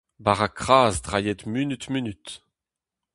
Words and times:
Bara 0.23 0.47
kras 0.59 0.95
drailhet 1.05 1.41
munut-munut. 1.51 2.27